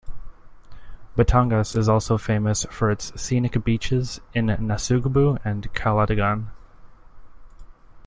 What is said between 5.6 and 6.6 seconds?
Calatagan.